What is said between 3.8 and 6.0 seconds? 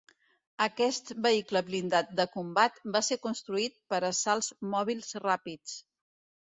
per assalts mòbils ràpids.